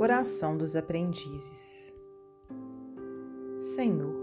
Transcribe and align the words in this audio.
Oração 0.00 0.56
dos 0.56 0.76
Aprendizes. 0.76 1.92
Senhor, 3.58 4.14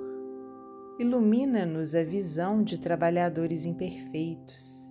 ilumina-nos 0.98 1.94
a 1.94 2.02
visão 2.02 2.64
de 2.64 2.78
trabalhadores 2.78 3.66
imperfeitos. 3.66 4.90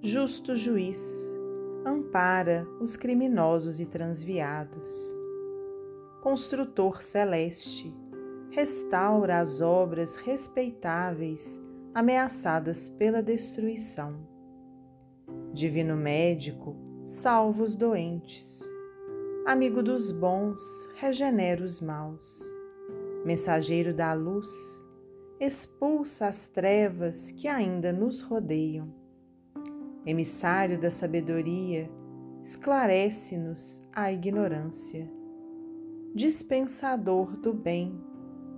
Justo 0.00 0.54
juiz, 0.54 1.34
ampara 1.84 2.64
os 2.80 2.94
criminosos 2.94 3.80
e 3.80 3.86
transviados. 3.86 5.12
Construtor 6.22 7.02
celeste, 7.02 7.92
restaura 8.52 9.40
as 9.40 9.60
obras 9.60 10.14
respeitáveis 10.14 11.60
ameaçadas 11.92 12.88
pela 12.88 13.20
destruição. 13.20 14.20
Divino 15.52 15.96
médico, 15.96 16.76
salva 17.04 17.64
os 17.64 17.74
doentes 17.74 18.78
amigo 19.50 19.82
dos 19.82 20.12
bons, 20.12 20.88
regenera 20.94 21.64
os 21.64 21.80
maus. 21.80 22.40
Mensageiro 23.24 23.92
da 23.92 24.12
luz, 24.12 24.48
expulsa 25.40 26.28
as 26.28 26.46
trevas 26.46 27.32
que 27.32 27.48
ainda 27.48 27.92
nos 27.92 28.20
rodeiam. 28.20 28.94
Emissário 30.06 30.78
da 30.78 30.88
sabedoria, 30.88 31.90
esclarece-nos 32.44 33.82
a 33.92 34.12
ignorância. 34.12 35.10
Dispensador 36.14 37.36
do 37.36 37.52
bem, 37.52 38.00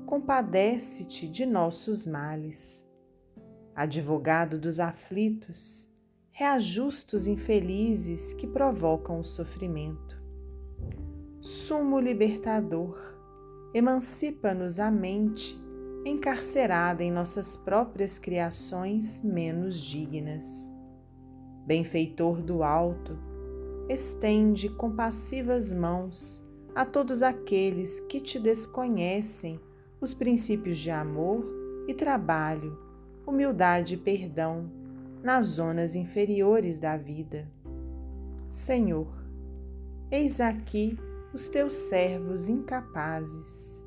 compadece-te 0.04 1.26
de 1.26 1.46
nossos 1.46 2.06
males. 2.06 2.86
Advogado 3.74 4.58
dos 4.58 4.78
aflitos, 4.78 5.88
reajusta 6.30 7.16
os 7.16 7.26
infelizes 7.26 8.34
que 8.34 8.46
provocam 8.46 9.20
o 9.20 9.24
sofrimento 9.24 10.21
sumo 11.42 11.98
libertador, 11.98 12.96
emancipa-nos 13.74 14.78
a 14.78 14.92
mente 14.92 15.60
encarcerada 16.06 17.02
em 17.02 17.10
nossas 17.10 17.56
próprias 17.56 18.16
criações 18.16 19.20
menos 19.22 19.80
dignas. 19.80 20.72
Benfeitor 21.66 22.40
do 22.40 22.62
alto, 22.62 23.18
estende 23.88 24.68
compassivas 24.68 25.72
mãos 25.72 26.46
a 26.76 26.84
todos 26.84 27.22
aqueles 27.22 27.98
que 27.98 28.20
te 28.20 28.38
desconhecem 28.38 29.60
os 30.00 30.14
princípios 30.14 30.78
de 30.78 30.92
amor 30.92 31.44
e 31.88 31.94
trabalho, 31.94 32.78
humildade 33.26 33.94
e 33.94 33.98
perdão 33.98 34.70
nas 35.24 35.46
zonas 35.46 35.96
inferiores 35.96 36.78
da 36.78 36.96
vida. 36.96 37.50
Senhor, 38.48 39.12
eis 40.08 40.40
aqui 40.40 40.96
os 41.32 41.48
teus 41.48 41.72
servos 41.72 42.48
incapazes. 42.48 43.86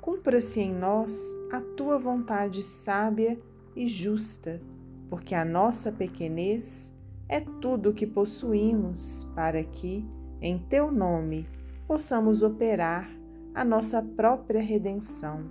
Cumpra-se 0.00 0.60
em 0.60 0.72
nós 0.72 1.36
a 1.50 1.60
tua 1.60 1.98
vontade 1.98 2.62
sábia 2.62 3.40
e 3.74 3.88
justa, 3.88 4.62
porque 5.10 5.34
a 5.34 5.44
nossa 5.44 5.90
pequenez 5.90 6.94
é 7.28 7.40
tudo 7.40 7.90
o 7.90 7.94
que 7.94 8.06
possuímos 8.06 9.24
para 9.34 9.64
que, 9.64 10.08
em 10.40 10.58
teu 10.58 10.92
nome, 10.92 11.48
possamos 11.88 12.42
operar 12.42 13.10
a 13.52 13.64
nossa 13.64 14.00
própria 14.00 14.60
redenção. 14.60 15.44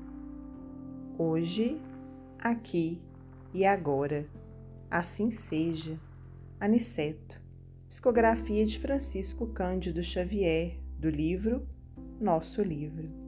Hoje, 1.17 1.75
aqui 2.39 3.01
e 3.53 3.65
agora. 3.65 4.25
Assim 4.89 5.31
seja. 5.31 5.99
Aniceto. 6.59 7.41
Psicografia 7.89 8.65
de 8.65 8.79
Francisco 8.79 9.47
Cândido 9.47 10.01
Xavier, 10.03 10.77
do 10.97 11.09
livro 11.09 11.67
Nosso 12.19 12.61
Livro. 12.61 13.24